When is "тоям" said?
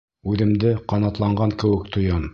1.99-2.29